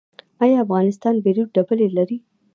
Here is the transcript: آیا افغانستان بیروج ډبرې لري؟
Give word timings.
آیا 0.43 0.57
افغانستان 0.65 1.15
بیروج 1.23 1.47
ډبرې 1.55 1.87
لري؟ 1.97 2.17